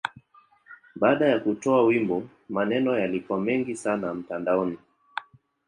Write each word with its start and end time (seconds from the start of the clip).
Baada 0.95 1.27
ya 1.27 1.39
kutoa 1.39 1.83
wimbo, 1.83 2.29
maneno 2.49 2.99
yalikuwa 2.99 3.39
mengi 3.41 3.75
sana 3.75 4.13
mtandaoni. 4.13 4.77